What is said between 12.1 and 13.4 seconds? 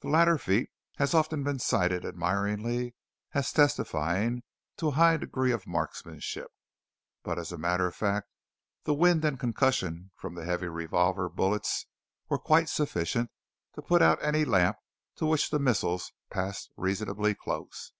were quite sufficient